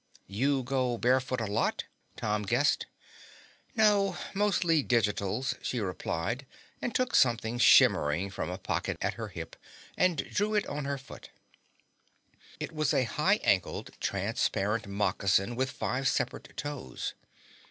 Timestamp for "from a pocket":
8.31-8.97